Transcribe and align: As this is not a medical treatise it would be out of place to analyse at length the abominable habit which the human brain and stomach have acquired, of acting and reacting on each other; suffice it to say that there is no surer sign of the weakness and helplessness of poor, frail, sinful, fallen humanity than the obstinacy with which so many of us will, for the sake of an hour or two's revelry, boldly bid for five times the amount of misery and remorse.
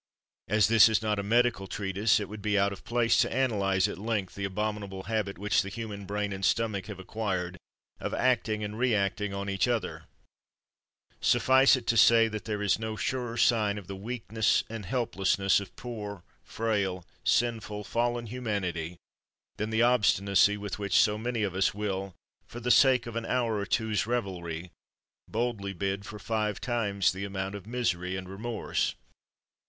As 0.47 0.67
this 0.67 0.89
is 0.89 1.03
not 1.03 1.19
a 1.19 1.21
medical 1.21 1.67
treatise 1.67 2.19
it 2.19 2.27
would 2.27 2.41
be 2.41 2.57
out 2.57 2.73
of 2.73 2.83
place 2.83 3.17
to 3.17 3.31
analyse 3.31 3.87
at 3.87 3.99
length 3.99 4.33
the 4.33 4.45
abominable 4.45 5.03
habit 5.03 5.37
which 5.37 5.61
the 5.61 5.69
human 5.69 6.07
brain 6.07 6.33
and 6.33 6.43
stomach 6.43 6.87
have 6.87 6.97
acquired, 6.99 7.55
of 7.99 8.11
acting 8.11 8.63
and 8.63 8.79
reacting 8.79 9.31
on 9.31 9.47
each 9.47 9.67
other; 9.67 10.05
suffice 11.19 11.75
it 11.75 11.85
to 11.85 11.95
say 11.97 12.27
that 12.27 12.45
there 12.45 12.63
is 12.63 12.79
no 12.79 12.95
surer 12.95 13.37
sign 13.37 13.77
of 13.77 13.85
the 13.85 13.95
weakness 13.95 14.63
and 14.71 14.87
helplessness 14.87 15.59
of 15.59 15.75
poor, 15.75 16.23
frail, 16.43 17.05
sinful, 17.23 17.83
fallen 17.83 18.25
humanity 18.25 18.97
than 19.57 19.69
the 19.69 19.83
obstinacy 19.83 20.57
with 20.57 20.79
which 20.79 20.97
so 20.97 21.15
many 21.15 21.43
of 21.43 21.53
us 21.53 21.75
will, 21.75 22.15
for 22.47 22.59
the 22.59 22.71
sake 22.71 23.05
of 23.05 23.15
an 23.15 23.27
hour 23.27 23.57
or 23.59 23.67
two's 23.67 24.07
revelry, 24.07 24.71
boldly 25.27 25.73
bid 25.73 26.07
for 26.07 26.17
five 26.17 26.59
times 26.59 27.11
the 27.11 27.23
amount 27.23 27.53
of 27.53 27.67
misery 27.67 28.15
and 28.15 28.27
remorse. 28.27 28.95